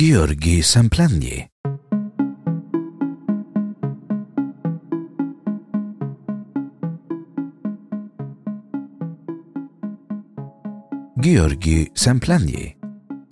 [0.00, 1.46] Georgi Semplenji
[11.22, 12.76] Georgi Semplenji,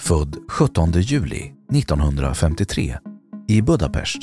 [0.00, 2.98] född 17 juli 1953
[3.48, 4.18] i Budapest,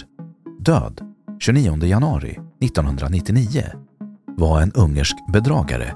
[0.59, 1.01] död
[1.39, 3.63] 29 januari 1999,
[4.37, 5.93] var en ungersk bedragare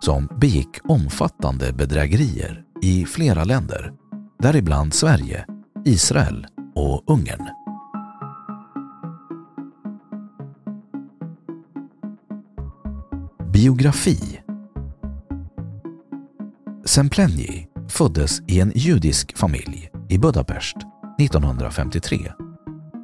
[0.00, 3.92] som begick omfattande bedrägerier i flera länder,
[4.38, 5.46] däribland Sverige,
[5.84, 7.48] Israel och Ungern.
[13.52, 14.40] Biografi
[16.84, 20.76] Semplenji föddes i en judisk familj i Budapest
[21.18, 22.18] 1953.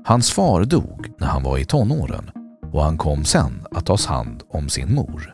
[0.04, 2.30] Hans far dog när han var i tonåren
[2.72, 5.32] och han kom sen att tas hand om sin mor.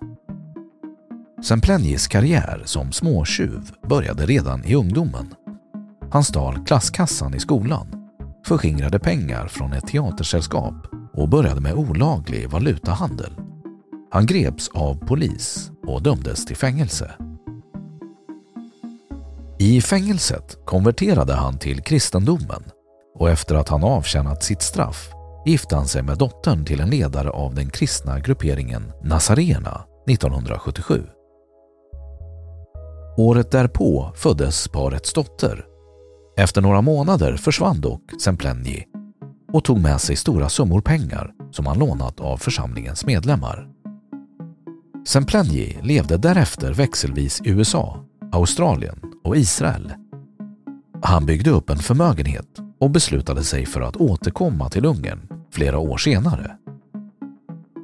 [1.45, 5.35] Semplenjis karriär som småtjuv började redan i ungdomen.
[6.13, 7.87] Han stal klasskassan i skolan,
[8.47, 10.75] förskingrade pengar från ett teatersällskap
[11.15, 13.33] och började med olaglig valutahandel.
[14.11, 17.11] Han greps av polis och dömdes till fängelse.
[19.59, 22.63] I fängelset konverterade han till kristendomen
[23.19, 25.11] och efter att han avtjänat sitt straff
[25.47, 31.03] gifte han sig med dottern till en ledare av den kristna grupperingen Nazarena 1977.
[33.17, 35.72] Året därpå föddes parets dotter.
[36.37, 38.85] Efter några månader försvann dock Semplenji
[39.53, 43.69] och tog med sig stora summor pengar som han lånat av församlingens medlemmar.
[45.07, 49.93] Semplenji levde därefter växelvis i USA, Australien och Israel.
[51.03, 55.97] Han byggde upp en förmögenhet och beslutade sig för att återkomma till Ungern flera år
[55.99, 56.57] senare.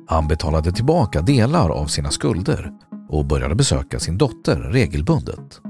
[0.07, 2.73] Han betalade tillbaka delar av sina skulder
[3.09, 5.61] och började besöka sin dotter regelbundet.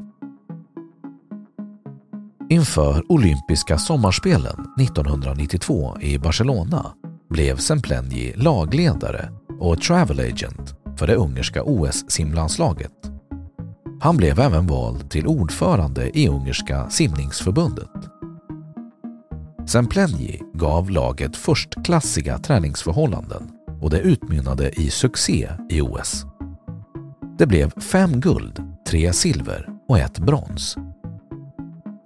[2.50, 6.86] Inför olympiska sommarspelen 1992 i Barcelona
[7.30, 9.28] blev Semplenji lagledare
[9.60, 12.92] och travel agent för det ungerska OS-simlandslaget.
[14.00, 17.90] Han blev även vald till ordförande i ungerska simningsförbundet.
[19.66, 26.24] Semplenji gav laget förstklassiga träningsförhållanden och det utmynnade i succé i OS.
[27.38, 30.76] Det blev fem guld, tre silver och ett brons.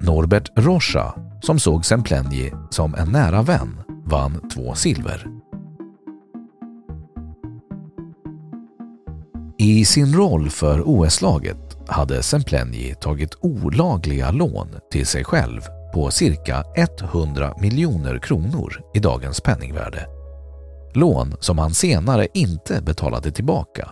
[0.02, 5.26] Norbert Rocha, som såg Semplenji som en nära vän, vann två silver.
[9.58, 15.60] I sin roll för OS-laget hade Semplenji tagit olagliga lån till sig själv
[15.94, 16.64] på cirka
[17.02, 20.06] 100 miljoner kronor i dagens penningvärde.
[20.94, 23.88] Lån som han senare inte betalade tillbaka.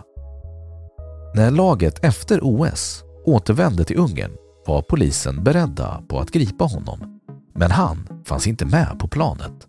[1.35, 7.19] När laget efter OS återvände till Ungern var polisen beredda på att gripa honom,
[7.53, 9.67] men han fanns inte med på planet.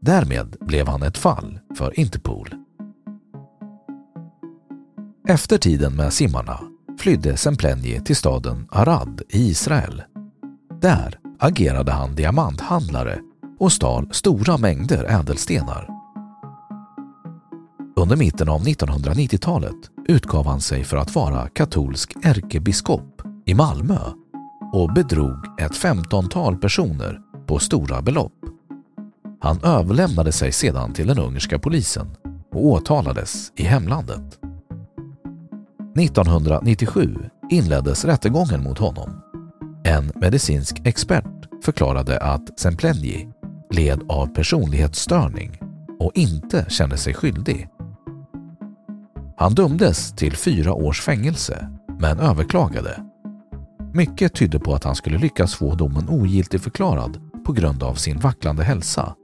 [0.00, 2.54] Därmed blev han ett fall för Interpol.
[5.28, 6.60] Efter tiden med simmarna
[6.98, 10.02] flydde Semplenji till staden Arad i Israel.
[10.80, 13.18] Där agerade han diamanthandlare
[13.58, 15.88] och stal stora mängder ädelstenar.
[17.96, 23.11] Under mitten av 1990-talet utgav han sig för att vara katolsk ärkebiskop
[23.44, 23.98] i Malmö
[24.72, 28.32] och bedrog ett femtontal personer på stora belopp.
[29.40, 32.06] Han överlämnade sig sedan till den ungerska polisen
[32.52, 34.38] och åtalades i hemlandet.
[35.98, 37.16] 1997
[37.50, 39.10] inleddes rättegången mot honom.
[39.84, 43.28] En medicinsk expert förklarade att Semplenji
[43.70, 45.60] led av personlighetsstörning
[45.98, 47.68] och inte kände sig skyldig.
[49.36, 51.68] Han dömdes till fyra års fängelse
[51.98, 53.11] men överklagade.
[53.94, 58.64] Mycket tydde på att han skulle lyckas få domen ogiltigförklarad på grund av sin vacklande
[58.64, 59.16] hälsa.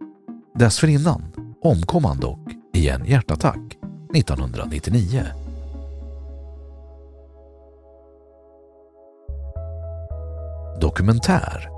[0.54, 1.22] Dessförinnan
[1.62, 3.78] omkom han dock i en hjärtattack
[4.14, 5.22] 1999.
[10.80, 11.68] Dokumentär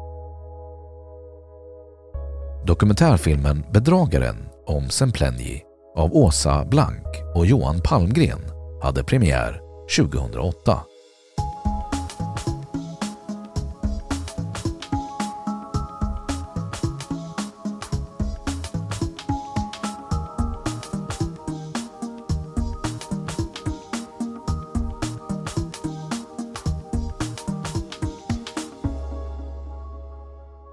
[2.67, 5.63] Dokumentärfilmen Bedragaren om Semplenji
[5.97, 8.41] av Åsa Blank och Johan Palmgren
[8.83, 9.61] hade premiär
[9.97, 10.90] 2008.